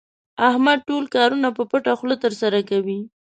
احمد 0.49 0.79
ټول 0.89 1.03
کارونه 1.15 1.47
په 1.57 1.63
پټه 1.71 1.93
خوله 1.99 2.15
ترسره 2.23 2.59
کوي. 2.69 2.99